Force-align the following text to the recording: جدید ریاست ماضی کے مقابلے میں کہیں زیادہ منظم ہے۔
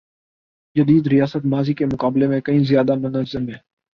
جدید 0.75 1.07
ریاست 1.07 1.45
ماضی 1.45 1.73
کے 1.73 1.85
مقابلے 1.85 2.27
میں 2.27 2.41
کہیں 2.41 2.63
زیادہ 2.63 2.95
منظم 2.95 3.49
ہے۔ 3.49 3.57